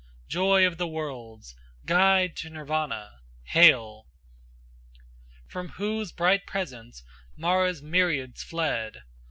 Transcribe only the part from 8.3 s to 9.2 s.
fled.